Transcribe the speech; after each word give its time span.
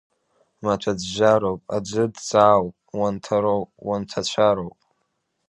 Маҭәаӡәӡәароуп 0.63 1.61
аӡы 1.75 2.03
дӡаауп, 2.13 2.75
уанҭароуп, 2.99 3.69
уанҭацәароуп. 3.87 4.77